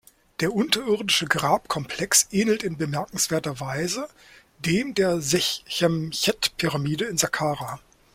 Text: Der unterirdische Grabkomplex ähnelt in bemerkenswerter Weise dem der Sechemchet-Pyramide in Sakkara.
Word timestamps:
Der 0.39 0.51
unterirdische 0.51 1.27
Grabkomplex 1.27 2.27
ähnelt 2.31 2.63
in 2.63 2.75
bemerkenswerter 2.75 3.59
Weise 3.59 4.09
dem 4.57 4.95
der 4.95 5.21
Sechemchet-Pyramide 5.21 7.05
in 7.05 7.19
Sakkara. 7.19 7.79